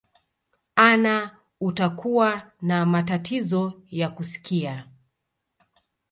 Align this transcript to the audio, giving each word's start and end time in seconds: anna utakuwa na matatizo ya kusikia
anna 0.75 1.37
utakuwa 1.61 2.51
na 2.61 2.85
matatizo 2.85 3.81
ya 3.89 4.09
kusikia 4.09 4.87